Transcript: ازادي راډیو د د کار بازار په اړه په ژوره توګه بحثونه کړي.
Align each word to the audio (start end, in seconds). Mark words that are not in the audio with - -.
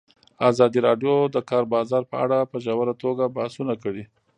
ازادي 0.49 0.79
راډیو 0.87 1.13
د 1.29 1.31
د 1.35 1.37
کار 1.49 1.63
بازار 1.73 2.03
په 2.11 2.15
اړه 2.23 2.39
په 2.51 2.57
ژوره 2.65 2.93
توګه 3.03 3.33
بحثونه 3.35 3.73
کړي. 3.83 4.03